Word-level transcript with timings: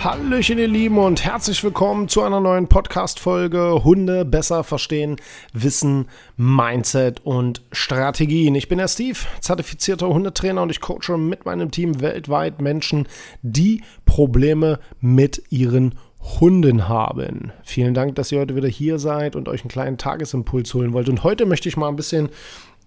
Hallöchen, 0.00 0.58
ihr 0.58 0.68
Lieben, 0.68 0.96
und 0.96 1.24
herzlich 1.24 1.64
willkommen 1.64 2.06
zu 2.06 2.22
einer 2.22 2.38
neuen 2.38 2.68
Podcast-Folge 2.68 3.82
Hunde 3.82 4.24
besser 4.24 4.62
verstehen, 4.62 5.16
Wissen, 5.52 6.06
Mindset 6.36 7.20
und 7.24 7.62
Strategien. 7.72 8.54
Ich 8.54 8.68
bin 8.68 8.78
der 8.78 8.86
Steve, 8.86 9.18
zertifizierter 9.40 10.06
Hundetrainer 10.06 10.62
und 10.62 10.70
ich 10.70 10.80
coache 10.80 11.18
mit 11.18 11.46
meinem 11.46 11.72
Team 11.72 12.00
weltweit 12.00 12.62
Menschen, 12.62 13.08
die 13.42 13.82
Probleme 14.06 14.78
mit 15.00 15.42
ihren 15.50 15.96
Hunden 16.38 16.86
haben. 16.86 17.50
Vielen 17.64 17.94
Dank, 17.94 18.14
dass 18.14 18.30
ihr 18.30 18.38
heute 18.38 18.54
wieder 18.54 18.68
hier 18.68 19.00
seid 19.00 19.34
und 19.34 19.48
euch 19.48 19.62
einen 19.62 19.70
kleinen 19.70 19.98
Tagesimpuls 19.98 20.72
holen 20.74 20.92
wollt. 20.92 21.08
Und 21.08 21.24
heute 21.24 21.44
möchte 21.44 21.68
ich 21.68 21.76
mal 21.76 21.88
ein 21.88 21.96
bisschen 21.96 22.28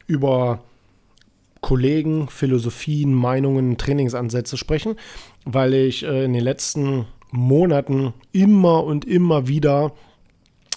über 0.07 0.63
Kollegen, 1.61 2.27
Philosophien, 2.27 3.13
Meinungen, 3.13 3.77
Trainingsansätze 3.77 4.57
sprechen, 4.57 4.95
weil 5.45 5.73
ich 5.73 6.03
äh, 6.03 6.25
in 6.25 6.33
den 6.33 6.43
letzten 6.43 7.05
Monaten 7.31 8.13
immer 8.33 8.83
und 8.83 9.05
immer 9.05 9.47
wieder 9.47 9.93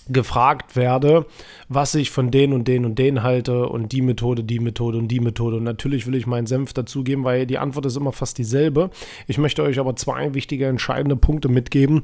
gefragt 0.08 0.77
werde, 0.77 1.27
was 1.68 1.94
ich 1.94 2.10
von 2.10 2.30
den 2.30 2.52
und 2.52 2.68
den 2.68 2.84
und 2.84 2.98
den 2.98 3.22
halte 3.22 3.68
und 3.68 3.92
die 3.92 4.02
Methode, 4.02 4.44
die 4.44 4.60
Methode 4.60 4.98
und 4.98 5.08
die 5.08 5.20
Methode. 5.20 5.56
Und 5.56 5.64
natürlich 5.64 6.06
will 6.06 6.14
ich 6.14 6.27
meinen 6.27 6.46
Senf 6.46 6.72
dazugeben, 6.72 7.24
weil 7.24 7.46
die 7.46 7.58
Antwort 7.58 7.86
ist 7.86 7.96
immer 7.96 8.12
fast 8.12 8.36
dieselbe. 8.38 8.90
Ich 9.27 9.38
möchte 9.38 9.62
euch 9.62 9.78
aber 9.78 9.96
zwei 9.96 10.34
wichtige, 10.34 10.66
entscheidende 10.66 11.16
Punkte 11.16 11.48
mitgeben, 11.48 12.02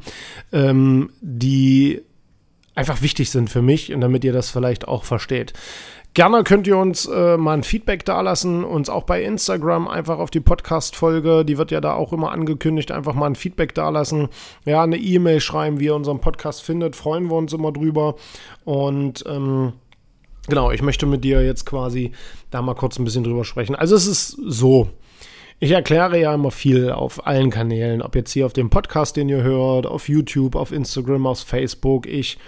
ähm, 0.53 1.11
die 1.21 2.01
einfach 2.81 3.03
wichtig 3.03 3.31
sind 3.31 3.51
für 3.51 3.61
mich 3.61 3.93
und 3.93 4.01
damit 4.01 4.25
ihr 4.25 4.33
das 4.33 4.51
vielleicht 4.51 4.89
auch 4.89 5.05
versteht. 5.05 5.53
Gerne 6.15 6.43
könnt 6.43 6.67
ihr 6.67 6.79
uns 6.79 7.07
äh, 7.07 7.37
mal 7.37 7.53
ein 7.53 7.63
Feedback 7.63 8.05
dalassen, 8.07 8.65
uns 8.65 8.89
auch 8.89 9.05
bei 9.05 9.23
Instagram 9.23 9.87
einfach 9.87 10.19
auf 10.19 10.31
die 10.31 10.41
Podcast-Folge, 10.41 11.45
die 11.45 11.59
wird 11.59 11.71
ja 11.71 11.81
da 11.81 11.93
auch 11.93 12.13
immer 12.13 12.33
angekündigt, 12.33 12.91
einfach 12.91 13.15
mal 13.15 13.27
ein 13.27 13.37
Feedback 13.37 13.75
dalassen. 13.75 14.29
Ja, 14.65 14.83
eine 14.83 14.97
E-Mail 14.97 15.41
schreiben, 15.41 15.79
wie 15.79 15.85
ihr 15.85 15.95
unseren 15.95 16.21
Podcast 16.21 16.63
findet, 16.63 16.97
freuen 16.97 17.27
wir 17.27 17.37
uns 17.37 17.53
immer 17.53 17.71
drüber. 17.71 18.17
Und 18.65 19.23
ähm, 19.29 19.75
genau, 20.49 20.71
ich 20.73 20.83
möchte 20.83 21.05
mit 21.05 21.23
dir 21.23 21.45
jetzt 21.45 21.67
quasi 21.67 22.13
da 22.51 22.63
mal 22.63 22.75
kurz 22.75 22.99
ein 22.99 23.05
bisschen 23.05 23.23
drüber 23.23 23.45
sprechen. 23.45 23.77
Also 23.77 23.95
es 23.95 24.07
ist 24.07 24.31
so. 24.31 24.89
Ich 25.61 25.71
erkläre 25.73 26.19
ja 26.19 26.35
immer 26.35 26.51
viel 26.51 26.91
auf 26.91 27.27
allen 27.27 27.51
Kanälen, 27.51 28.01
ob 28.01 28.17
jetzt 28.17 28.33
hier 28.33 28.47
auf 28.47 28.55
dem 28.55 28.71
Podcast, 28.71 29.17
den 29.17 29.29
ihr 29.29 29.43
hört, 29.43 29.87
auf 29.87 30.09
YouTube, 30.09 30.57
auf 30.57 30.73
Instagram, 30.73 31.27
auf 31.27 31.41
Facebook. 31.41 32.07
Ich 32.07 32.39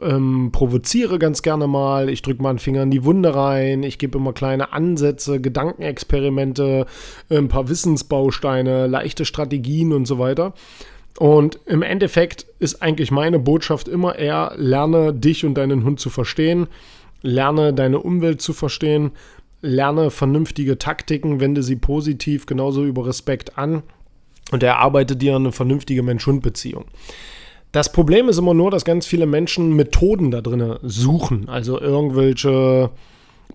ähm, 0.00 0.50
provoziere 0.52 1.18
ganz 1.18 1.42
gerne 1.42 1.66
mal, 1.66 2.08
ich 2.08 2.22
drücke 2.22 2.42
mal 2.42 2.50
einen 2.50 2.58
Finger 2.58 2.82
in 2.82 2.90
die 2.90 3.04
Wunde 3.04 3.34
rein, 3.34 3.82
ich 3.82 3.98
gebe 3.98 4.18
immer 4.18 4.32
kleine 4.32 4.72
Ansätze, 4.72 5.40
Gedankenexperimente, 5.40 6.86
ein 7.30 7.48
paar 7.48 7.68
Wissensbausteine, 7.68 8.86
leichte 8.86 9.24
Strategien 9.24 9.92
und 9.92 10.06
so 10.06 10.18
weiter. 10.18 10.54
Und 11.18 11.60
im 11.66 11.82
Endeffekt 11.82 12.46
ist 12.58 12.82
eigentlich 12.82 13.10
meine 13.12 13.38
Botschaft 13.38 13.86
immer 13.86 14.18
eher, 14.18 14.52
lerne 14.56 15.14
dich 15.14 15.44
und 15.44 15.54
deinen 15.54 15.84
Hund 15.84 16.00
zu 16.00 16.10
verstehen, 16.10 16.66
lerne 17.22 17.72
deine 17.72 18.00
Umwelt 18.00 18.42
zu 18.42 18.52
verstehen, 18.52 19.12
lerne 19.62 20.10
vernünftige 20.10 20.76
Taktiken, 20.76 21.40
wende 21.40 21.62
sie 21.62 21.76
positiv 21.76 22.46
genauso 22.46 22.84
über 22.84 23.06
Respekt 23.06 23.56
an 23.56 23.82
und 24.50 24.62
erarbeite 24.62 25.16
dir 25.16 25.36
eine 25.36 25.52
vernünftige 25.52 26.02
Mensch-Hund-Beziehung. 26.02 26.84
Das 27.74 27.90
Problem 27.90 28.28
ist 28.28 28.38
immer 28.38 28.54
nur, 28.54 28.70
dass 28.70 28.84
ganz 28.84 29.04
viele 29.04 29.26
Menschen 29.26 29.74
Methoden 29.74 30.30
da 30.30 30.40
drin 30.40 30.76
suchen. 30.82 31.48
Also 31.48 31.80
irgendwelche 31.80 32.90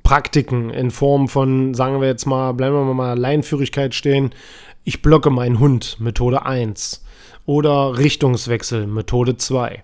Praktiken 0.04 0.72
in 0.72 0.92
Form 0.92 1.30
von, 1.30 1.74
sagen 1.74 2.02
wir 2.02 2.10
jetzt 2.10 2.26
mal, 2.26 2.52
bleiben 2.52 2.76
wir 2.76 2.94
mal 2.94 3.18
Leinführigkeit 3.18 3.96
stehen. 3.96 4.32
Ich 4.84 5.02
blocke 5.02 5.30
meinen 5.30 5.60
Hund, 5.60 6.02
Methode 6.02 6.46
1. 6.46 7.02
Oder 7.46 7.98
Richtungswechsel, 7.98 8.88
Methode 8.88 9.38
2. 9.38 9.84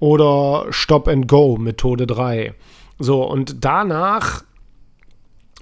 Oder 0.00 0.64
Stop 0.70 1.06
and 1.06 1.28
Go, 1.28 1.58
Methode 1.58 2.06
3. 2.06 2.54
So, 2.98 3.22
und 3.22 3.66
danach 3.66 4.44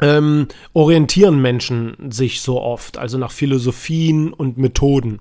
ähm, 0.03 0.49
orientieren 0.75 1.41
Menschen 1.41 1.97
sich 2.11 2.43
so 2.43 2.61
oft, 2.61 2.99
also 2.99 3.17
nach 3.17 3.31
Philosophien 3.31 4.33
und 4.33 4.59
Methoden. 4.59 5.21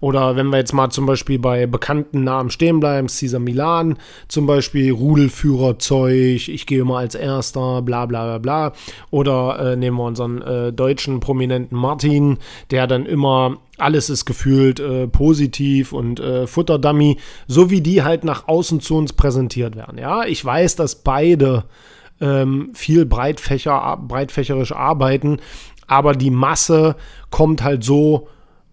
Oder 0.00 0.36
wenn 0.36 0.48
wir 0.48 0.58
jetzt 0.58 0.72
mal 0.72 0.90
zum 0.90 1.06
Beispiel 1.06 1.38
bei 1.38 1.66
bekannten 1.66 2.24
Namen 2.24 2.50
stehen 2.50 2.80
bleiben, 2.80 3.08
Caesar 3.08 3.40
Milan, 3.40 3.96
zum 4.28 4.46
Beispiel 4.46 4.92
Rudelführerzeug, 4.92 6.48
ich 6.48 6.66
gehe 6.66 6.80
immer 6.80 6.98
als 6.98 7.14
Erster, 7.14 7.80
bla 7.80 8.04
bla 8.04 8.24
bla 8.24 8.38
bla. 8.38 8.72
Oder 9.10 9.72
äh, 9.72 9.76
nehmen 9.76 9.96
wir 9.96 10.04
unseren 10.04 10.42
äh, 10.42 10.72
deutschen 10.72 11.20
Prominenten 11.20 11.78
Martin, 11.78 12.38
der 12.70 12.86
dann 12.86 13.06
immer 13.06 13.58
alles 13.78 14.10
ist 14.10 14.24
gefühlt 14.24 14.78
äh, 14.78 15.06
positiv 15.06 15.92
und 15.92 16.20
äh, 16.20 16.46
Futterdummy, 16.46 17.18
so 17.46 17.70
wie 17.70 17.80
die 17.80 18.02
halt 18.02 18.24
nach 18.24 18.46
außen 18.46 18.80
zu 18.80 18.96
uns 18.96 19.12
präsentiert 19.12 19.74
werden. 19.74 19.98
Ja, 19.98 20.24
ich 20.24 20.44
weiß, 20.44 20.76
dass 20.76 20.96
beide 20.96 21.64
ähm, 22.20 22.70
viel 22.74 23.06
breitfächer, 23.06 23.98
breitfächerisch 24.06 24.72
arbeiten, 24.72 25.38
aber 25.86 26.12
die 26.14 26.30
Masse 26.30 26.96
kommt 27.30 27.62
halt 27.62 27.84
so 27.84 28.28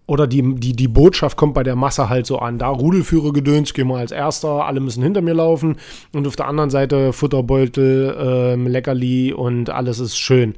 oder 0.06 0.26
die, 0.26 0.42
die, 0.56 0.74
die 0.74 0.88
Botschaft 0.88 1.36
kommt 1.36 1.54
bei 1.54 1.62
der 1.62 1.76
Masse 1.76 2.08
halt 2.08 2.26
so 2.26 2.38
an. 2.38 2.58
Da 2.58 2.68
Rudelführer 2.68 3.32
gedöns, 3.32 3.72
geh 3.72 3.84
mal 3.84 4.00
als 4.00 4.12
Erster, 4.12 4.66
alle 4.66 4.80
müssen 4.80 5.02
hinter 5.02 5.22
mir 5.22 5.34
laufen. 5.34 5.76
Und 6.12 6.26
auf 6.26 6.36
der 6.36 6.48
anderen 6.48 6.70
Seite 6.70 7.12
Futterbeutel, 7.12 8.16
ähm, 8.18 8.66
Leckerli 8.66 9.32
und 9.32 9.70
alles 9.70 10.00
ist 10.00 10.18
schön. 10.18 10.54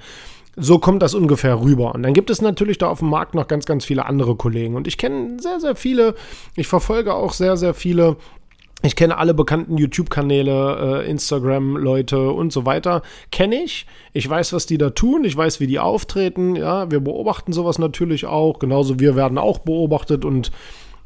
So 0.57 0.79
kommt 0.79 1.03
das 1.03 1.15
ungefähr 1.15 1.61
rüber. 1.61 1.95
Und 1.95 2.05
dann 2.05 2.15
gibt 2.15 2.31
es 2.31 2.41
natürlich 2.41 2.79
da 2.79 2.89
auf 2.89 3.01
dem 3.01 3.11
Markt 3.11 3.35
noch 3.35 3.47
ganz, 3.47 3.67
ganz 3.67 3.85
viele 3.85 4.07
andere 4.07 4.35
Kollegen. 4.35 4.77
Und 4.77 4.87
ich 4.87 4.99
kenne 4.99 5.37
sehr, 5.41 5.61
sehr 5.61 5.77
viele, 5.77 6.15
ich 6.57 6.67
verfolge 6.67 7.15
auch 7.15 7.33
sehr, 7.33 7.57
sehr 7.57 7.75
viele 7.75 8.17
ich 8.85 8.97
kenne 8.97 9.17
alle 9.17 9.33
bekannten 9.33 9.79
YouTube-Kanäle, 9.79 11.03
äh, 11.05 11.11
Instagram-Leute 11.11 12.31
und 12.31 12.53
so 12.53 12.67
weiter. 12.67 13.03
Kenne 13.33 13.63
ich. 13.63 13.87
Ich 14.13 14.29
weiß, 14.29 14.53
was 14.53 14.67
die 14.67 14.77
da 14.77 14.91
tun. 14.91 15.25
Ich 15.25 15.35
weiß, 15.35 15.59
wie 15.59 15.67
die 15.67 15.79
auftreten. 15.79 16.55
Ja, 16.55 16.91
wir 16.91 17.01
beobachten 17.01 17.55
sowas 17.55 17.79
natürlich 17.79 18.27
auch. 18.27 18.59
Genauso 18.59 19.01
wir 19.01 19.17
werden 19.17 19.39
auch 19.39 19.59
beobachtet 19.61 20.27
und 20.27 20.51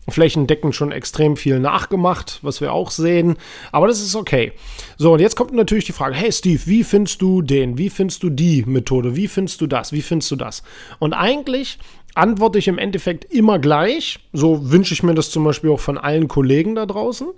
flächendeckend 0.08 0.74
schon 0.74 0.90
extrem 0.90 1.36
viel 1.36 1.60
nachgemacht, 1.60 2.40
was 2.42 2.60
wir 2.60 2.72
auch 2.72 2.90
sehen. 2.90 3.36
Aber 3.70 3.86
das 3.86 4.00
ist 4.00 4.16
okay. 4.16 4.52
So, 4.96 5.12
und 5.12 5.20
jetzt 5.20 5.36
kommt 5.36 5.52
natürlich 5.52 5.84
die 5.84 5.92
Frage: 5.92 6.16
Hey 6.16 6.32
Steve, 6.32 6.62
wie 6.66 6.82
findest 6.82 7.22
du 7.22 7.42
den? 7.42 7.78
Wie 7.78 7.90
findest 7.90 8.24
du 8.24 8.30
die 8.30 8.64
Methode? 8.66 9.14
Wie 9.14 9.28
findest 9.28 9.60
du 9.60 9.68
das? 9.68 9.92
Wie 9.92 10.02
findest 10.02 10.30
du 10.32 10.36
das? 10.36 10.64
Und 10.98 11.12
eigentlich 11.12 11.78
antworte 12.14 12.58
ich 12.58 12.66
im 12.66 12.78
Endeffekt 12.78 13.32
immer 13.32 13.60
gleich. 13.60 14.18
So 14.32 14.72
wünsche 14.72 14.94
ich 14.94 15.04
mir 15.04 15.14
das 15.14 15.30
zum 15.30 15.44
Beispiel 15.44 15.70
auch 15.70 15.80
von 15.80 15.96
allen 15.96 16.26
Kollegen 16.26 16.74
da 16.74 16.84
draußen. 16.84 17.28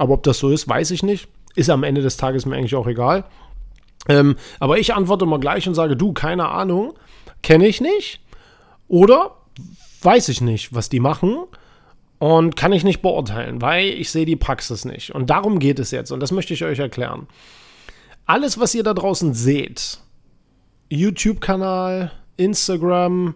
Aber 0.00 0.14
ob 0.14 0.22
das 0.22 0.38
so 0.38 0.48
ist, 0.48 0.66
weiß 0.66 0.92
ich 0.92 1.02
nicht. 1.02 1.28
Ist 1.54 1.68
am 1.68 1.82
Ende 1.82 2.00
des 2.00 2.16
Tages 2.16 2.46
mir 2.46 2.56
eigentlich 2.56 2.74
auch 2.74 2.86
egal. 2.86 3.24
Ähm, 4.08 4.36
aber 4.58 4.78
ich 4.78 4.94
antworte 4.94 5.26
mal 5.26 5.38
gleich 5.38 5.68
und 5.68 5.74
sage, 5.74 5.94
du, 5.94 6.14
keine 6.14 6.48
Ahnung, 6.48 6.94
kenne 7.42 7.66
ich 7.66 7.82
nicht. 7.82 8.20
Oder 8.88 9.36
weiß 10.00 10.30
ich 10.30 10.40
nicht, 10.40 10.74
was 10.74 10.88
die 10.88 11.00
machen. 11.00 11.36
Und 12.18 12.56
kann 12.56 12.72
ich 12.72 12.82
nicht 12.82 13.02
beurteilen, 13.02 13.60
weil 13.60 13.88
ich 13.88 14.10
sehe 14.10 14.24
die 14.24 14.36
Praxis 14.36 14.86
nicht. 14.86 15.14
Und 15.14 15.28
darum 15.28 15.58
geht 15.58 15.78
es 15.78 15.90
jetzt. 15.90 16.12
Und 16.12 16.20
das 16.20 16.32
möchte 16.32 16.54
ich 16.54 16.64
euch 16.64 16.78
erklären. 16.78 17.26
Alles, 18.24 18.58
was 18.58 18.74
ihr 18.74 18.82
da 18.82 18.94
draußen 18.94 19.34
seht, 19.34 19.98
YouTube-Kanal, 20.88 22.10
Instagram, 22.38 23.34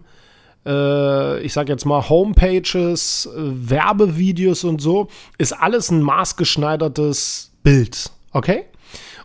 äh, 0.65 1.39
ich 1.41 1.53
sage 1.53 1.71
jetzt 1.71 1.85
mal 1.85 2.09
Homepages, 2.09 3.29
äh, 3.33 3.39
Werbevideos 3.39 4.63
und 4.63 4.81
so, 4.81 5.07
ist 5.37 5.53
alles 5.53 5.91
ein 5.91 6.01
maßgeschneidertes 6.01 7.51
Bild. 7.63 8.11
Okay? 8.31 8.65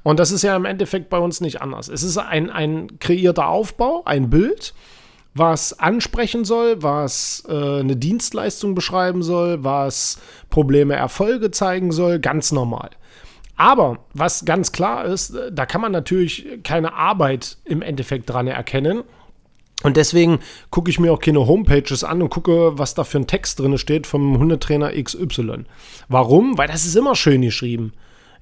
Und 0.03 0.19
das 0.19 0.31
ist 0.31 0.43
ja 0.43 0.57
im 0.57 0.65
Endeffekt 0.65 1.11
bei 1.11 1.19
uns 1.19 1.41
nicht 1.41 1.61
anders. 1.61 1.89
Es 1.89 2.03
ist 2.03 2.17
ein, 2.19 2.51
ein 2.51 2.99
kreierter 2.99 3.49
Aufbau, 3.49 4.03
ein 4.05 4.31
Bild, 4.31 4.75
was 5.35 5.79
ansprechen 5.79 6.45
soll, 6.45 6.83
was 6.83 7.45
äh, 7.49 7.81
eine 7.81 7.97
Dienstleistung 7.97 8.75
beschreiben 8.75 9.23
soll, 9.23 9.63
was 9.63 10.19
Probleme, 10.49 10.95
Erfolge 10.95 11.51
zeigen 11.51 11.93
soll, 11.93 12.19
ganz 12.19 12.51
normal. 12.51 12.91
Aber 13.57 13.99
was 14.15 14.47
ganz 14.47 14.73
klar 14.73 15.05
ist, 15.05 15.35
äh, 15.35 15.53
da 15.53 15.67
kann 15.67 15.83
man 15.83 15.93
natürlich 15.93 16.47
keine 16.65 16.95
Arbeit 16.95 17.59
im 17.65 17.83
Endeffekt 17.83 18.31
dran 18.31 18.47
erkennen. 18.47 19.05
Und 19.83 19.97
deswegen 19.97 20.41
gucke 20.71 20.91
ich 20.91 21.01
mir 21.01 21.13
auch 21.13 21.21
keine 21.21 21.47
Homepages 21.47 22.05
an 22.05 22.21
und 22.21 22.29
gucke, 22.29 22.79
was 22.79 22.95
da 22.95 23.05
für 23.05 23.19
ein 23.19 23.27
Text 23.27 23.61
drin 23.61 23.79
steht 23.79 24.07
vom 24.07 24.39
Hundetrainer 24.39 24.93
XY. 24.93 25.65
Warum? 26.09 26.59
Weil 26.59 26.69
das 26.69 26.85
ist 26.85 26.97
immer 26.97 27.15
schön 27.15 27.43
geschrieben. 27.43 27.93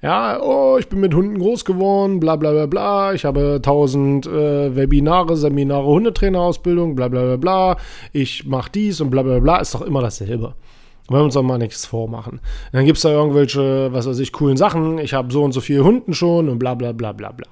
Ja, 0.01 0.39
oh, 0.41 0.77
ich 0.79 0.87
bin 0.87 1.01
mit 1.01 1.13
Hunden 1.13 1.37
groß 1.39 1.65
geworden, 1.65 2.21
bla 2.21 2.37
bla 2.37 2.51
bla 2.51 2.65
bla. 2.67 3.13
Ich 3.13 3.25
habe 3.25 3.59
tausend 3.61 4.25
äh, 4.27 4.73
Webinare, 4.73 5.35
Seminare, 5.35 5.85
Hundetrainerausbildung, 5.85 6.95
bla 6.95 7.09
bla 7.09 7.23
bla 7.23 7.35
bla. 7.35 7.77
Ich 8.13 8.45
mache 8.45 8.71
dies 8.73 9.01
und 9.01 9.09
bla 9.09 9.23
bla 9.23 9.39
bla. 9.39 9.57
Ist 9.57 9.75
doch 9.75 9.81
immer 9.81 10.01
dasselbe. 10.01 10.55
Wollen 11.09 11.21
wir 11.21 11.25
uns 11.25 11.33
doch 11.33 11.43
mal 11.43 11.57
nichts 11.57 11.85
vormachen. 11.85 12.39
Dann 12.71 12.85
gibt 12.85 12.97
es 12.97 13.01
da 13.01 13.09
irgendwelche, 13.09 13.91
was 13.91 14.07
weiß 14.07 14.19
ich, 14.19 14.31
coolen 14.31 14.55
Sachen. 14.55 14.99
Ich 14.99 15.13
habe 15.13 15.33
so 15.33 15.43
und 15.43 15.51
so 15.51 15.59
viele 15.59 15.83
Hunden 15.83 16.13
schon 16.13 16.47
und 16.47 16.59
bla 16.59 16.75
bla 16.75 16.93
bla 16.93 17.11
bla 17.11 17.31
bla. 17.31 17.47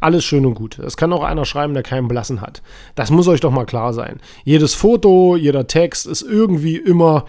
Alles 0.00 0.24
schön 0.24 0.46
und 0.46 0.54
gut. 0.54 0.78
Das 0.80 0.96
kann 0.96 1.12
auch 1.12 1.22
einer 1.22 1.44
schreiben, 1.44 1.74
der 1.74 1.82
keinen 1.82 2.08
Blassen 2.08 2.40
hat. 2.40 2.62
Das 2.94 3.10
muss 3.10 3.28
euch 3.28 3.40
doch 3.40 3.50
mal 3.50 3.66
klar 3.66 3.92
sein. 3.92 4.20
Jedes 4.44 4.74
Foto, 4.74 5.36
jeder 5.36 5.66
Text 5.66 6.06
ist 6.06 6.22
irgendwie 6.22 6.76
immer 6.76 7.24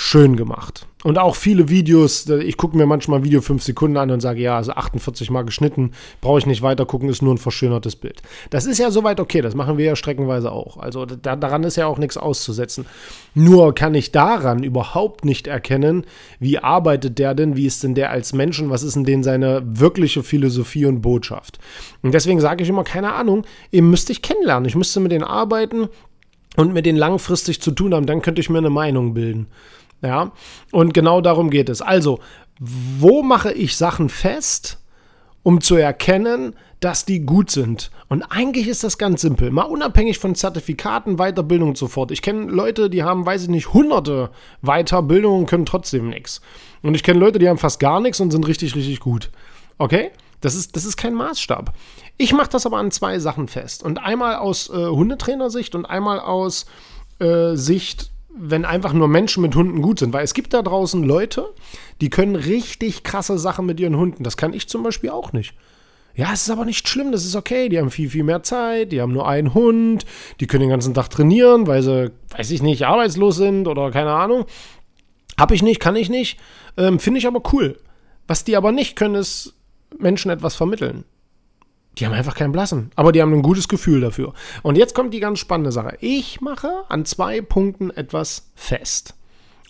schön 0.00 0.36
gemacht. 0.36 0.86
Und 1.02 1.18
auch 1.18 1.34
viele 1.34 1.68
Videos, 1.68 2.28
ich 2.28 2.56
gucke 2.56 2.76
mir 2.76 2.86
manchmal 2.86 3.18
ein 3.18 3.24
Video 3.24 3.40
5 3.40 3.62
Sekunden 3.62 3.96
an 3.96 4.12
und 4.12 4.20
sage, 4.20 4.40
ja, 4.40 4.56
also 4.56 4.72
48 4.72 5.28
Mal 5.28 5.42
geschnitten, 5.42 5.90
brauche 6.20 6.38
ich 6.38 6.46
nicht 6.46 6.62
weiter 6.62 6.86
gucken, 6.86 7.08
ist 7.08 7.20
nur 7.20 7.34
ein 7.34 7.38
verschönertes 7.38 7.96
Bild. 7.96 8.22
Das 8.50 8.64
ist 8.64 8.78
ja 8.78 8.92
soweit 8.92 9.18
okay, 9.18 9.40
das 9.40 9.56
machen 9.56 9.76
wir 9.76 9.84
ja 9.84 9.96
streckenweise 9.96 10.52
auch. 10.52 10.76
Also 10.76 11.04
da, 11.04 11.34
daran 11.34 11.64
ist 11.64 11.76
ja 11.76 11.86
auch 11.86 11.98
nichts 11.98 12.16
auszusetzen. 12.16 12.86
Nur 13.34 13.74
kann 13.74 13.94
ich 13.94 14.12
daran 14.12 14.62
überhaupt 14.62 15.24
nicht 15.24 15.48
erkennen, 15.48 16.04
wie 16.38 16.60
arbeitet 16.60 17.18
der 17.18 17.34
denn, 17.34 17.56
wie 17.56 17.66
ist 17.66 17.82
denn 17.82 17.96
der 17.96 18.10
als 18.10 18.32
Mensch 18.32 18.60
und 18.60 18.70
was 18.70 18.84
ist 18.84 18.94
denn 18.94 19.04
denn 19.04 19.24
seine 19.24 19.62
wirkliche 19.64 20.22
Philosophie 20.22 20.86
und 20.86 21.00
Botschaft. 21.00 21.58
Und 22.02 22.14
deswegen 22.14 22.40
sage 22.40 22.62
ich 22.62 22.68
immer, 22.68 22.84
keine 22.84 23.14
Ahnung, 23.14 23.44
ihr 23.72 23.82
müsst 23.82 24.10
dich 24.10 24.22
kennenlernen, 24.22 24.68
ich 24.68 24.76
müsste 24.76 25.00
mit 25.00 25.10
denen 25.10 25.24
arbeiten 25.24 25.88
und 26.56 26.72
mit 26.72 26.86
denen 26.86 26.98
langfristig 26.98 27.60
zu 27.60 27.70
tun 27.70 27.94
haben, 27.94 28.06
dann 28.06 28.22
könnte 28.22 28.40
ich 28.40 28.50
mir 28.50 28.58
eine 28.58 28.70
Meinung 28.70 29.14
bilden. 29.14 29.48
Ja, 30.02 30.32
und 30.72 30.94
genau 30.94 31.20
darum 31.20 31.50
geht 31.50 31.68
es. 31.68 31.82
Also, 31.82 32.20
wo 32.60 33.22
mache 33.22 33.52
ich 33.52 33.76
Sachen 33.76 34.08
fest, 34.08 34.78
um 35.42 35.60
zu 35.60 35.76
erkennen, 35.76 36.54
dass 36.80 37.04
die 37.04 37.20
gut 37.20 37.50
sind? 37.50 37.90
Und 38.08 38.22
eigentlich 38.22 38.68
ist 38.68 38.84
das 38.84 38.98
ganz 38.98 39.20
simpel. 39.20 39.50
Mal 39.50 39.62
unabhängig 39.62 40.18
von 40.18 40.34
Zertifikaten, 40.34 41.16
Weiterbildung 41.16 41.70
und 41.70 41.78
so 41.78 41.88
fort. 41.88 42.10
Ich 42.10 42.22
kenne 42.22 42.46
Leute, 42.46 42.90
die 42.90 43.02
haben, 43.02 43.26
weiß 43.26 43.42
ich 43.42 43.48
nicht, 43.48 43.72
hunderte 43.72 44.30
Weiterbildungen 44.62 45.40
und 45.40 45.46
können 45.46 45.66
trotzdem 45.66 46.08
nichts. 46.08 46.40
Und 46.82 46.94
ich 46.94 47.02
kenne 47.02 47.18
Leute, 47.20 47.38
die 47.38 47.48
haben 47.48 47.58
fast 47.58 47.80
gar 47.80 48.00
nichts 48.00 48.20
und 48.20 48.30
sind 48.30 48.46
richtig, 48.46 48.74
richtig 48.74 49.00
gut. 49.00 49.30
Okay? 49.78 50.10
Das 50.40 50.54
ist, 50.54 50.76
das 50.76 50.84
ist 50.84 50.96
kein 50.96 51.14
Maßstab. 51.14 51.72
Ich 52.16 52.32
mache 52.32 52.50
das 52.50 52.66
aber 52.66 52.78
an 52.78 52.90
zwei 52.90 53.18
Sachen 53.18 53.48
fest. 53.48 53.82
Und 53.82 53.98
einmal 53.98 54.36
aus 54.36 54.70
äh, 54.70 54.86
Hundetrainersicht 54.86 55.74
und 55.74 55.84
einmal 55.84 56.20
aus 56.20 56.66
äh, 57.18 57.54
Sicht 57.54 58.10
wenn 58.34 58.64
einfach 58.64 58.92
nur 58.92 59.08
Menschen 59.08 59.42
mit 59.42 59.54
Hunden 59.54 59.82
gut 59.82 59.98
sind. 59.98 60.12
Weil 60.12 60.24
es 60.24 60.34
gibt 60.34 60.54
da 60.54 60.62
draußen 60.62 61.02
Leute, 61.02 61.46
die 62.00 62.10
können 62.10 62.36
richtig 62.36 63.02
krasse 63.02 63.38
Sachen 63.38 63.66
mit 63.66 63.80
ihren 63.80 63.96
Hunden. 63.96 64.24
Das 64.24 64.36
kann 64.36 64.52
ich 64.52 64.68
zum 64.68 64.82
Beispiel 64.82 65.10
auch 65.10 65.32
nicht. 65.32 65.54
Ja, 66.14 66.32
es 66.32 66.42
ist 66.42 66.50
aber 66.50 66.64
nicht 66.64 66.88
schlimm, 66.88 67.12
das 67.12 67.24
ist 67.24 67.36
okay. 67.36 67.68
Die 67.68 67.78
haben 67.78 67.90
viel, 67.90 68.10
viel 68.10 68.24
mehr 68.24 68.42
Zeit, 68.42 68.90
die 68.90 69.00
haben 69.00 69.12
nur 69.12 69.28
einen 69.28 69.54
Hund, 69.54 70.04
die 70.40 70.46
können 70.48 70.62
den 70.62 70.70
ganzen 70.70 70.92
Tag 70.92 71.10
trainieren, 71.10 71.66
weil 71.68 71.82
sie, 71.82 72.10
weiß 72.36 72.50
ich 72.50 72.60
nicht, 72.60 72.86
arbeitslos 72.86 73.36
sind 73.36 73.68
oder 73.68 73.92
keine 73.92 74.12
Ahnung. 74.12 74.44
Hab 75.38 75.52
ich 75.52 75.62
nicht, 75.62 75.78
kann 75.78 75.94
ich 75.94 76.10
nicht. 76.10 76.40
Ähm, 76.76 76.98
Finde 76.98 77.18
ich 77.18 77.26
aber 77.28 77.40
cool. 77.52 77.78
Was 78.26 78.42
die 78.42 78.56
aber 78.56 78.72
nicht 78.72 78.96
können, 78.96 79.14
ist 79.14 79.54
Menschen 79.96 80.30
etwas 80.30 80.56
vermitteln. 80.56 81.04
Die 81.98 82.06
haben 82.06 82.12
einfach 82.12 82.34
keinen 82.34 82.52
Blassen. 82.52 82.90
Aber 82.94 83.12
die 83.12 83.20
haben 83.20 83.32
ein 83.32 83.42
gutes 83.42 83.68
Gefühl 83.68 84.00
dafür. 84.00 84.32
Und 84.62 84.76
jetzt 84.76 84.94
kommt 84.94 85.12
die 85.12 85.20
ganz 85.20 85.38
spannende 85.38 85.72
Sache. 85.72 85.96
Ich 86.00 86.40
mache 86.40 86.70
an 86.88 87.04
zwei 87.04 87.40
Punkten 87.40 87.90
etwas 87.90 88.50
fest. 88.54 89.14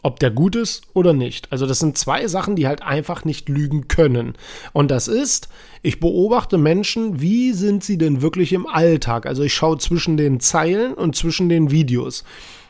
Ob 0.03 0.21
der 0.21 0.31
gut 0.31 0.55
ist 0.55 0.83
oder 0.93 1.13
nicht. 1.13 1.51
Also 1.51 1.67
das 1.67 1.81
sind 1.81 1.99
zwei 1.99 2.29
Sachen, 2.29 2.55
die 2.55 2.69
halt 2.69 2.83
einfach 2.83 3.25
nicht 3.25 3.49
lügen 3.49 3.89
können. 3.89 4.35
Und 4.73 4.91
das 4.91 5.09
ist, 5.09 5.49
ich 5.83 5.99
beobachte 5.99 6.57
Menschen, 6.57 7.21
wie 7.21 7.53
sind 7.53 7.83
sie 7.83 7.99
denn 7.99 8.23
wirklich 8.23 8.53
im 8.53 8.67
Alltag? 8.67 9.27
Also 9.27 9.43
ich 9.43 9.55
schaue 9.55 9.79
zwischen 9.79 10.17
den 10.17 10.39
Zeilen 10.39 10.95
und 10.95 11.17
zwischen 11.17 11.49
den 11.49 11.71
Videos. 11.73 12.25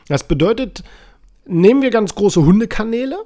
Das 0.07 0.27
bedeutet, 0.27 0.83
nehmen 1.45 1.83
wir 1.83 1.91
ganz 1.91 2.15
große 2.15 2.43
Hundekanäle, 2.43 3.17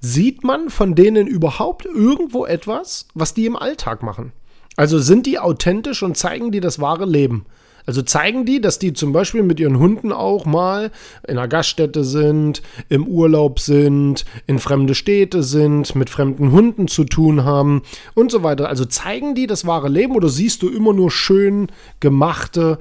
sieht 0.00 0.44
man 0.44 0.70
von 0.70 0.94
denen 0.94 1.26
überhaupt 1.26 1.86
irgendwo 1.86 2.46
etwas, 2.46 3.08
was 3.14 3.34
die 3.34 3.46
im 3.46 3.56
Alltag 3.56 4.04
machen? 4.04 4.32
Also 4.80 4.98
sind 4.98 5.26
die 5.26 5.38
authentisch 5.38 6.02
und 6.02 6.16
zeigen 6.16 6.52
die 6.52 6.60
das 6.60 6.80
wahre 6.80 7.04
Leben? 7.04 7.44
Also 7.84 8.00
zeigen 8.00 8.46
die, 8.46 8.62
dass 8.62 8.78
die 8.78 8.94
zum 8.94 9.12
Beispiel 9.12 9.42
mit 9.42 9.60
ihren 9.60 9.78
Hunden 9.78 10.10
auch 10.10 10.46
mal 10.46 10.90
in 11.28 11.36
einer 11.36 11.48
Gaststätte 11.48 12.02
sind, 12.02 12.62
im 12.88 13.06
Urlaub 13.06 13.60
sind, 13.60 14.24
in 14.46 14.58
fremde 14.58 14.94
Städte 14.94 15.42
sind, 15.42 15.94
mit 15.96 16.08
fremden 16.08 16.50
Hunden 16.50 16.88
zu 16.88 17.04
tun 17.04 17.44
haben 17.44 17.82
und 18.14 18.30
so 18.30 18.42
weiter. 18.42 18.70
Also 18.70 18.86
zeigen 18.86 19.34
die 19.34 19.46
das 19.46 19.66
wahre 19.66 19.90
Leben 19.90 20.14
oder 20.14 20.30
siehst 20.30 20.62
du 20.62 20.70
immer 20.70 20.94
nur 20.94 21.10
schön 21.10 21.66
gemachte 22.00 22.78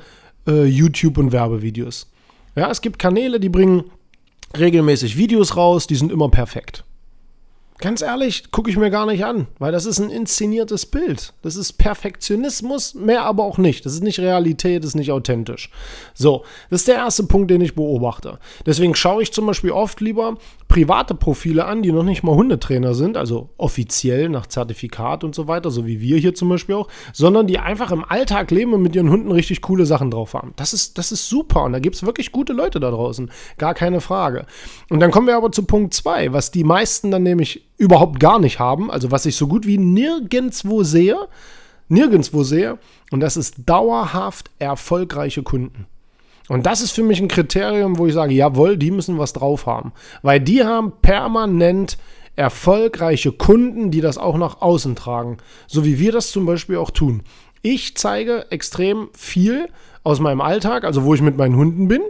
äh, 0.48 0.64
YouTube- 0.64 1.18
und 1.18 1.34
Werbevideos? 1.34 2.10
Ja, 2.56 2.72
es 2.72 2.80
gibt 2.80 2.98
Kanäle, 2.98 3.42
die 3.42 3.50
bringen 3.50 3.84
regelmäßig 4.58 5.18
Videos 5.18 5.58
raus, 5.58 5.86
die 5.86 5.96
sind 5.96 6.14
immer 6.14 6.30
perfekt. 6.30 6.86
Ganz 7.82 8.02
ehrlich, 8.02 8.52
gucke 8.52 8.70
ich 8.70 8.76
mir 8.76 8.90
gar 8.92 9.06
nicht 9.06 9.24
an, 9.24 9.48
weil 9.58 9.72
das 9.72 9.86
ist 9.86 10.00
ein 10.00 10.10
inszeniertes 10.10 10.86
Bild. 10.86 11.32
Das 11.44 11.56
ist 11.56 11.74
Perfektionismus, 11.74 12.94
mehr 12.94 13.24
aber 13.24 13.46
auch 13.46 13.58
nicht. 13.58 13.86
Das 13.86 13.94
ist 13.94 14.04
nicht 14.04 14.20
Realität, 14.20 14.84
das 14.84 14.90
ist 14.90 14.96
nicht 14.96 15.14
authentisch. 15.14 15.70
So, 16.14 16.44
das 16.70 16.82
ist 16.82 16.90
der 16.90 16.96
erste 16.96 17.24
Punkt, 17.24 17.50
den 17.50 17.62
ich 17.62 17.76
beobachte. 17.76 18.38
Deswegen 18.66 18.96
schaue 18.96 19.24
ich 19.24 19.32
zum 19.32 19.46
Beispiel 19.46 19.72
oft 19.72 20.02
lieber 20.02 20.38
private 20.70 21.16
Profile 21.16 21.66
an, 21.66 21.82
die 21.82 21.92
noch 21.92 22.04
nicht 22.04 22.24
mal 22.24 22.36
Hundetrainer 22.36 22.94
sind, 22.94 23.18
also 23.18 23.50
offiziell 23.58 24.30
nach 24.30 24.46
Zertifikat 24.46 25.24
und 25.24 25.34
so 25.34 25.48
weiter, 25.48 25.72
so 25.72 25.86
wie 25.88 26.00
wir 26.00 26.18
hier 26.18 26.36
zum 26.36 26.48
Beispiel 26.48 26.76
auch, 26.76 26.88
sondern 27.12 27.48
die 27.48 27.58
einfach 27.58 27.92
im 27.92 28.06
Alltag 28.06 28.52
leben 28.52 28.74
und 28.74 28.84
mit 28.84 28.96
ihren 28.96 29.10
Hunden 29.10 29.32
richtig 29.32 29.62
coole 29.62 29.88
Sachen 29.88 30.12
drauf 30.12 30.36
haben. 30.36 30.54
Das 30.56 30.72
ist, 30.74 31.00
das 31.00 31.12
ist 31.12 31.28
super 31.28 31.64
und 31.64 31.74
da 31.74 31.80
gibt 31.80 31.96
es 31.96 32.06
wirklich 32.06 32.32
gute 32.32 32.54
Leute 32.54 32.80
da 32.80 32.92
draußen, 32.92 33.32
gar 33.58 33.74
keine 33.74 34.00
Frage. 34.00 34.46
Und 34.90 35.00
dann 35.00 35.10
kommen 35.10 35.26
wir 35.26 35.36
aber 35.36 35.52
zu 35.52 35.64
Punkt 35.64 35.96
2, 35.96 36.34
was 36.34 36.52
die 36.52 36.64
meisten 36.64 37.10
dann 37.10 37.24
nämlich 37.24 37.68
überhaupt 37.78 38.20
gar 38.20 38.40
nicht 38.40 38.60
haben, 38.60 38.92
also 38.92 39.10
was 39.10 39.26
ich 39.26 39.36
so 39.36 39.48
gut 39.48 39.66
wie 39.66 39.80
nirgendwo 39.80 40.84
sehe, 40.84 41.18
nirgendwo 41.88 42.44
sehe, 42.44 42.78
und 43.10 43.22
das 43.22 43.38
ist 43.38 43.56
dauerhaft 43.66 44.52
erfolgreiche 44.60 45.42
Kunden. 45.42 45.88
Und 46.50 46.66
das 46.66 46.82
ist 46.82 46.92
für 46.92 47.04
mich 47.04 47.22
ein 47.22 47.28
Kriterium, 47.28 47.98
wo 47.98 48.08
ich 48.08 48.14
sage, 48.14 48.34
jawohl, 48.34 48.76
die 48.76 48.92
müssen 48.92 49.18
was 49.18 49.34
drauf 49.34 49.66
haben. 49.66 49.94
Weil 50.24 50.42
die 50.42 50.64
haben 50.64 50.92
permanent 51.02 51.98
erfolgreiche 52.36 53.32
Kunden, 53.32 53.92
die 53.92 54.02
das 54.02 54.18
auch 54.18 54.38
nach 54.38 54.62
außen 54.62 54.96
tragen. 54.96 55.38
So 55.68 55.86
wie 55.86 56.00
wir 56.00 56.12
das 56.12 56.32
zum 56.32 56.46
Beispiel 56.46 56.78
auch 56.78 56.92
tun. 56.92 57.22
Ich 57.62 57.96
zeige 57.96 58.48
extrem 58.50 59.10
viel 59.14 59.70
aus 60.04 60.20
meinem 60.20 60.42
Alltag, 60.42 60.86
also 60.86 61.04
wo 61.04 61.14
ich 61.14 61.22
mit 61.22 61.38
meinen 61.38 61.56
Hunden 61.56 61.88
bin. 61.88 62.02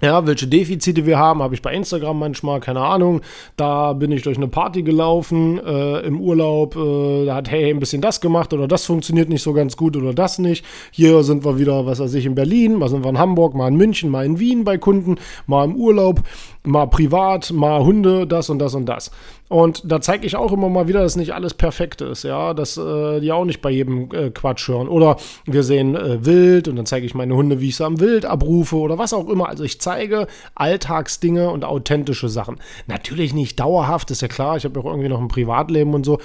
Ja, 0.00 0.24
welche 0.28 0.46
Defizite 0.46 1.06
wir 1.06 1.18
haben, 1.18 1.42
habe 1.42 1.56
ich 1.56 1.62
bei 1.62 1.74
Instagram 1.74 2.20
manchmal, 2.20 2.60
keine 2.60 2.82
Ahnung. 2.82 3.20
Da 3.56 3.94
bin 3.94 4.12
ich 4.12 4.22
durch 4.22 4.36
eine 4.36 4.46
Party 4.46 4.84
gelaufen 4.84 5.58
äh, 5.58 6.06
im 6.06 6.20
Urlaub, 6.20 6.76
äh, 6.76 7.26
da 7.26 7.34
hat 7.34 7.50
hey 7.50 7.68
ein 7.68 7.80
bisschen 7.80 8.00
das 8.00 8.20
gemacht 8.20 8.52
oder 8.52 8.68
das 8.68 8.86
funktioniert 8.86 9.28
nicht 9.28 9.42
so 9.42 9.52
ganz 9.52 9.76
gut 9.76 9.96
oder 9.96 10.14
das 10.14 10.38
nicht. 10.38 10.64
Hier 10.92 11.24
sind 11.24 11.44
wir 11.44 11.58
wieder, 11.58 11.84
was 11.84 11.98
weiß 11.98 12.14
ich, 12.14 12.26
in 12.26 12.36
Berlin, 12.36 12.76
mal 12.76 12.88
sind 12.88 13.02
wir 13.02 13.10
in 13.10 13.18
Hamburg, 13.18 13.54
mal 13.54 13.66
in 13.66 13.76
München, 13.76 14.08
mal 14.08 14.24
in 14.24 14.38
Wien 14.38 14.62
bei 14.62 14.78
Kunden, 14.78 15.16
mal 15.48 15.64
im 15.64 15.74
Urlaub, 15.74 16.22
mal 16.62 16.86
privat, 16.86 17.50
mal 17.50 17.82
Hunde, 17.82 18.24
das 18.28 18.50
und 18.50 18.60
das 18.60 18.76
und 18.76 18.86
das. 18.86 19.10
Und 19.48 19.90
da 19.90 20.00
zeige 20.00 20.26
ich 20.26 20.36
auch 20.36 20.52
immer 20.52 20.68
mal 20.68 20.88
wieder, 20.88 21.00
dass 21.00 21.16
nicht 21.16 21.32
alles 21.32 21.54
perfekt 21.54 22.02
ist, 22.02 22.22
ja, 22.22 22.52
dass 22.52 22.76
äh, 22.76 23.20
die 23.20 23.32
auch 23.32 23.46
nicht 23.46 23.62
bei 23.62 23.70
jedem 23.70 24.10
äh, 24.12 24.30
Quatsch 24.30 24.68
hören. 24.68 24.88
Oder 24.88 25.16
wir 25.46 25.62
sehen 25.62 25.96
äh, 25.96 26.24
Wild 26.24 26.68
und 26.68 26.76
dann 26.76 26.84
zeige 26.84 27.06
ich 27.06 27.14
meine 27.14 27.34
Hunde, 27.34 27.60
wie 27.60 27.68
ich 27.68 27.76
sie 27.76 27.84
am 27.84 27.98
Wild 27.98 28.26
abrufe 28.26 28.76
oder 28.76 28.98
was 28.98 29.14
auch 29.14 29.28
immer. 29.28 29.48
Also 29.48 29.64
ich 29.64 29.80
zeige 29.80 30.26
Alltagsdinge 30.54 31.50
und 31.50 31.64
authentische 31.64 32.28
Sachen. 32.28 32.58
Natürlich 32.86 33.32
nicht 33.32 33.58
dauerhaft, 33.58 34.10
ist 34.10 34.20
ja 34.20 34.28
klar. 34.28 34.58
Ich 34.58 34.64
habe 34.64 34.78
auch 34.80 34.84
irgendwie 34.84 35.08
noch 35.08 35.20
ein 35.20 35.28
Privatleben 35.28 35.94
und 35.94 36.04
so. 36.04 36.18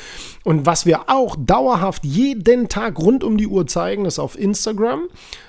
Und 0.43 0.65
was 0.65 0.85
wir 0.85 1.09
auch 1.09 1.37
dauerhaft 1.39 2.03
jeden 2.03 2.67
Tag 2.67 2.99
rund 2.99 3.23
um 3.23 3.37
die 3.37 3.47
Uhr 3.47 3.67
zeigen, 3.67 4.03
ist 4.03 4.19
auf 4.19 4.37
Instagram, 4.37 5.03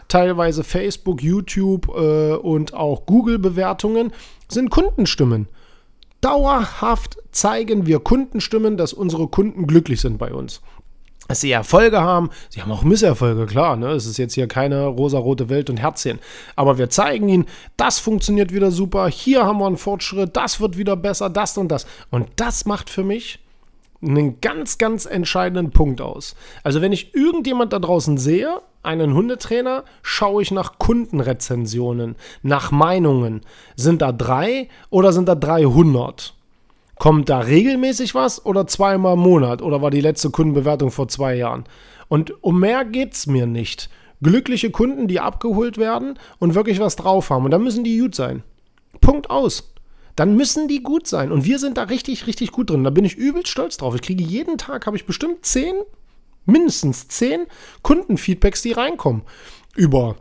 teilweise 0.06 0.62
Facebook, 0.62 1.22
YouTube 1.22 1.88
äh, 1.88 2.34
und 2.34 2.72
auch 2.72 3.04
Google-Bewertungen, 3.06 4.12
sind 4.48 4.70
Kundenstimmen. 4.70 5.48
Dauerhaft 6.20 7.18
zeigen 7.34 7.86
wir 7.86 8.00
Kundenstimmen, 8.00 8.76
dass 8.76 8.92
unsere 8.92 9.28
Kunden 9.28 9.66
glücklich 9.66 10.00
sind 10.00 10.18
bei 10.18 10.32
uns. 10.32 10.60
dass 11.26 11.40
sie 11.40 11.52
Erfolge 11.52 12.02
haben. 12.02 12.28
Sie 12.50 12.60
haben 12.60 12.70
auch 12.70 12.82
Misserfolge, 12.82 13.46
klar. 13.46 13.76
Ne? 13.76 13.88
Es 13.92 14.04
ist 14.04 14.18
jetzt 14.18 14.34
hier 14.34 14.46
keine 14.46 14.84
rosarote 14.84 15.48
Welt 15.48 15.70
und 15.70 15.78
Herzchen. 15.78 16.18
Aber 16.54 16.76
wir 16.76 16.90
zeigen 16.90 17.30
ihnen, 17.30 17.46
das 17.78 17.98
funktioniert 17.98 18.52
wieder 18.52 18.70
super. 18.70 19.08
Hier 19.08 19.46
haben 19.46 19.58
wir 19.58 19.66
einen 19.66 19.78
Fortschritt. 19.78 20.36
Das 20.36 20.60
wird 20.60 20.76
wieder 20.76 20.96
besser. 20.96 21.30
Das 21.30 21.56
und 21.56 21.68
das. 21.68 21.86
Und 22.10 22.28
das 22.36 22.66
macht 22.66 22.90
für 22.90 23.04
mich 23.04 23.38
einen 24.02 24.40
ganz, 24.42 24.76
ganz 24.76 25.06
entscheidenden 25.06 25.70
Punkt 25.70 26.02
aus. 26.02 26.36
Also 26.62 26.82
wenn 26.82 26.92
ich 26.92 27.14
irgendjemand 27.14 27.72
da 27.72 27.78
draußen 27.78 28.18
sehe, 28.18 28.60
einen 28.82 29.14
Hundetrainer, 29.14 29.84
schaue 30.02 30.42
ich 30.42 30.50
nach 30.50 30.78
Kundenrezensionen, 30.78 32.16
nach 32.42 32.70
Meinungen. 32.70 33.40
Sind 33.76 34.02
da 34.02 34.12
drei 34.12 34.68
oder 34.90 35.12
sind 35.12 35.26
da 35.26 35.34
300? 35.34 36.34
Kommt 36.98 37.28
da 37.28 37.40
regelmäßig 37.40 38.14
was 38.14 38.44
oder 38.44 38.66
zweimal 38.66 39.14
im 39.14 39.20
Monat? 39.20 39.62
Oder 39.62 39.82
war 39.82 39.90
die 39.90 40.00
letzte 40.00 40.30
Kundenbewertung 40.30 40.90
vor 40.90 41.08
zwei 41.08 41.34
Jahren? 41.34 41.64
Und 42.08 42.42
um 42.42 42.60
mehr 42.60 42.84
geht 42.84 43.14
es 43.14 43.26
mir 43.26 43.46
nicht. 43.46 43.90
Glückliche 44.22 44.70
Kunden, 44.70 45.08
die 45.08 45.20
abgeholt 45.20 45.76
werden 45.76 46.18
und 46.38 46.54
wirklich 46.54 46.78
was 46.80 46.96
drauf 46.96 47.30
haben. 47.30 47.44
Und 47.44 47.50
dann 47.50 47.64
müssen 47.64 47.84
die 47.84 47.98
gut 47.98 48.14
sein. 48.14 48.42
Punkt 49.00 49.28
aus 49.28 49.74
dann 50.16 50.36
müssen 50.36 50.68
die 50.68 50.82
gut 50.82 51.06
sein. 51.06 51.32
Und 51.32 51.44
wir 51.44 51.58
sind 51.58 51.76
da 51.76 51.84
richtig, 51.84 52.26
richtig 52.26 52.52
gut 52.52 52.70
drin. 52.70 52.84
Da 52.84 52.90
bin 52.90 53.04
ich 53.04 53.16
übelst 53.16 53.48
stolz 53.48 53.76
drauf. 53.76 53.94
Ich 53.94 54.02
kriege 54.02 54.22
jeden 54.22 54.58
Tag, 54.58 54.86
habe 54.86 54.96
ich 54.96 55.06
bestimmt 55.06 55.44
zehn, 55.44 55.74
mindestens 56.46 57.08
zehn 57.08 57.46
Kundenfeedbacks, 57.82 58.62
die 58.62 58.72
reinkommen. 58.72 59.22
Über 59.74 60.16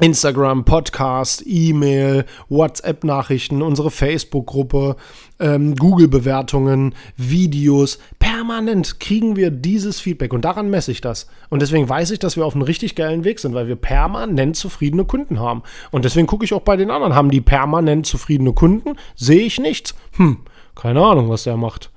Instagram, 0.00 0.64
Podcast, 0.64 1.42
E-Mail, 1.46 2.24
WhatsApp-Nachrichten, 2.48 3.62
unsere 3.62 3.90
Facebook-Gruppe, 3.90 4.96
ähm, 5.40 5.74
Google-Bewertungen, 5.74 6.94
Videos. 7.16 7.98
Permanent 8.18 9.00
kriegen 9.00 9.34
wir 9.34 9.50
dieses 9.50 10.00
Feedback 10.00 10.32
und 10.32 10.44
daran 10.44 10.70
messe 10.70 10.92
ich 10.92 11.00
das. 11.00 11.26
Und 11.48 11.62
deswegen 11.62 11.88
weiß 11.88 12.12
ich, 12.12 12.20
dass 12.20 12.36
wir 12.36 12.46
auf 12.46 12.54
einem 12.54 12.62
richtig 12.62 12.94
geilen 12.94 13.24
Weg 13.24 13.40
sind, 13.40 13.54
weil 13.54 13.66
wir 13.66 13.76
permanent 13.76 14.56
zufriedene 14.56 15.04
Kunden 15.04 15.40
haben. 15.40 15.62
Und 15.90 16.04
deswegen 16.04 16.26
gucke 16.26 16.44
ich 16.44 16.54
auch 16.54 16.62
bei 16.62 16.76
den 16.76 16.90
anderen. 16.90 17.14
Haben 17.14 17.30
die 17.30 17.40
permanent 17.40 18.06
zufriedene 18.06 18.52
Kunden? 18.52 18.94
Sehe 19.16 19.42
ich 19.42 19.58
nichts. 19.58 19.94
Hm, 20.16 20.38
keine 20.74 21.04
Ahnung, 21.04 21.28
was 21.28 21.42
der 21.42 21.56
macht. 21.56 21.90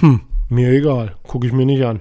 Hm, 0.00 0.20
mir 0.48 0.70
egal. 0.70 1.16
Gucke 1.22 1.46
ich 1.46 1.52
mir 1.52 1.66
nicht 1.66 1.84
an. 1.84 2.00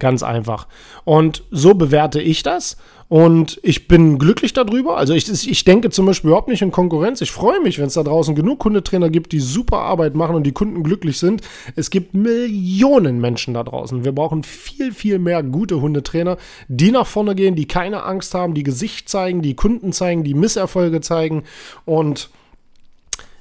Ganz 0.00 0.24
einfach. 0.24 0.66
Und 1.04 1.44
so 1.50 1.74
bewerte 1.74 2.20
ich 2.20 2.42
das. 2.42 2.76
Und 3.08 3.58
ich 3.64 3.86
bin 3.88 4.18
glücklich 4.18 4.52
darüber. 4.52 4.96
Also 4.96 5.14
ich, 5.14 5.28
ich 5.28 5.64
denke 5.64 5.90
zum 5.90 6.06
Beispiel 6.06 6.28
überhaupt 6.28 6.48
nicht 6.48 6.62
in 6.62 6.70
Konkurrenz. 6.70 7.20
Ich 7.20 7.32
freue 7.32 7.60
mich, 7.60 7.78
wenn 7.78 7.86
es 7.86 7.94
da 7.94 8.02
draußen 8.02 8.34
genug 8.34 8.64
Hundetrainer 8.64 9.10
gibt, 9.10 9.32
die 9.32 9.40
super 9.40 9.78
Arbeit 9.78 10.14
machen 10.14 10.36
und 10.36 10.44
die 10.44 10.52
Kunden 10.52 10.82
glücklich 10.84 11.18
sind. 11.18 11.42
Es 11.76 11.90
gibt 11.90 12.14
Millionen 12.14 13.20
Menschen 13.20 13.54
da 13.54 13.64
draußen. 13.64 14.04
Wir 14.04 14.12
brauchen 14.12 14.42
viel, 14.42 14.92
viel 14.92 15.18
mehr 15.18 15.42
gute 15.42 15.80
Hundetrainer, 15.80 16.38
die 16.68 16.92
nach 16.92 17.06
vorne 17.06 17.34
gehen, 17.34 17.56
die 17.56 17.66
keine 17.66 18.04
Angst 18.04 18.32
haben, 18.32 18.54
die 18.54 18.62
Gesicht 18.62 19.08
zeigen, 19.08 19.42
die 19.42 19.54
Kunden 19.54 19.92
zeigen, 19.92 20.24
die 20.24 20.34
Misserfolge 20.34 21.00
zeigen. 21.00 21.42
Und 21.84 22.30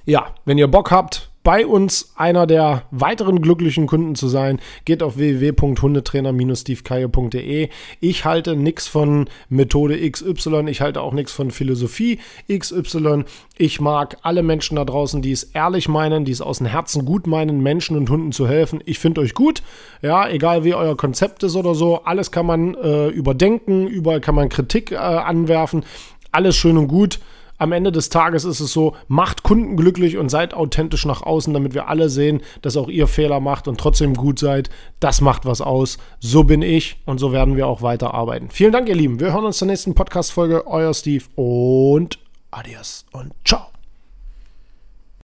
ja, 0.05 0.33
wenn 0.45 0.57
ihr 0.57 0.67
Bock 0.67 0.89
habt, 0.89 1.28
bei 1.49 1.65
uns 1.65 2.13
einer 2.15 2.45
der 2.45 2.83
weiteren 2.91 3.41
glücklichen 3.41 3.87
Kunden 3.87 4.13
zu 4.13 4.27
sein, 4.27 4.59
geht 4.85 5.01
auf 5.01 5.17
www.hundetrainer-stevekaye.de. 5.17 7.69
Ich 7.99 8.23
halte 8.23 8.55
nichts 8.55 8.87
von 8.87 9.27
Methode 9.49 9.97
XY, 10.11 10.65
ich 10.67 10.81
halte 10.81 11.01
auch 11.01 11.11
nichts 11.11 11.31
von 11.31 11.49
Philosophie 11.49 12.19
XY. 12.55 13.23
Ich 13.57 13.81
mag 13.81 14.17
alle 14.21 14.43
Menschen 14.43 14.75
da 14.75 14.85
draußen, 14.85 15.23
die 15.23 15.31
es 15.31 15.41
ehrlich 15.41 15.89
meinen, 15.89 16.23
die 16.23 16.33
es 16.33 16.41
aus 16.41 16.59
dem 16.59 16.67
Herzen 16.67 17.03
gut 17.03 17.25
meinen, 17.25 17.63
Menschen 17.63 17.97
und 17.97 18.11
Hunden 18.11 18.31
zu 18.31 18.47
helfen. 18.47 18.83
Ich 18.85 18.99
finde 18.99 19.21
euch 19.21 19.33
gut, 19.33 19.63
ja, 20.03 20.29
egal 20.29 20.63
wie 20.65 20.75
euer 20.75 20.95
Konzept 20.95 21.41
ist 21.41 21.55
oder 21.55 21.73
so, 21.73 22.03
alles 22.03 22.29
kann 22.29 22.45
man 22.45 22.75
äh, 22.75 23.07
überdenken, 23.07 23.87
überall 23.87 24.21
kann 24.21 24.35
man 24.35 24.49
Kritik 24.49 24.91
äh, 24.91 24.97
anwerfen, 24.97 25.83
alles 26.31 26.55
schön 26.55 26.77
und 26.77 26.89
gut 26.89 27.19
am 27.59 27.71
Ende 27.71 27.91
des 27.91 28.09
Tages 28.09 28.45
ist 28.45 28.59
es 28.59 28.73
so, 28.73 28.95
macht 29.07 29.43
Kunden 29.43 29.77
glücklich 29.77 30.17
und 30.17 30.29
seid 30.29 30.53
authentisch 30.53 31.05
nach 31.05 31.21
außen, 31.21 31.53
damit 31.53 31.73
wir 31.73 31.87
alle 31.87 32.09
sehen, 32.09 32.41
dass 32.61 32.77
auch 32.77 32.87
ihr 32.87 33.07
Fehler 33.07 33.39
macht 33.39 33.67
und 33.67 33.79
trotzdem 33.79 34.15
gut 34.15 34.39
seid. 34.39 34.69
Das 34.99 35.21
macht 35.21 35.45
was 35.45 35.61
aus. 35.61 35.97
So 36.19 36.43
bin 36.43 36.61
ich 36.61 36.97
und 37.05 37.19
so 37.19 37.31
werden 37.31 37.55
wir 37.55 37.67
auch 37.67 37.81
weiter 37.81 38.13
arbeiten. 38.13 38.49
Vielen 38.49 38.71
Dank, 38.71 38.89
ihr 38.89 38.95
Lieben. 38.95 39.19
Wir 39.19 39.33
hören 39.33 39.45
uns 39.45 39.57
zur 39.57 39.67
nächsten 39.67 39.93
Podcast-Folge. 39.93 40.65
Euer 40.65 40.93
Steve 40.93 41.25
und 41.35 42.17
adios 42.51 43.05
und 43.11 43.33
ciao. 43.45 43.78